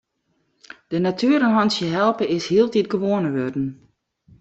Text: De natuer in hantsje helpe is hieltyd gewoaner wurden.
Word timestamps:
De 0.89 0.97
natuer 1.03 1.41
in 1.47 1.57
hantsje 1.59 1.87
helpe 1.99 2.25
is 2.37 2.45
hieltyd 2.53 2.87
gewoaner 2.93 3.33
wurden. 3.39 3.65